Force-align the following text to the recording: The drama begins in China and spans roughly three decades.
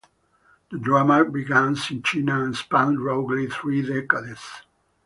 The 0.71 0.79
drama 0.79 1.23
begins 1.23 1.91
in 1.91 2.01
China 2.01 2.43
and 2.45 2.55
spans 2.55 2.97
roughly 2.97 3.45
three 3.47 3.83
decades. 3.83 4.43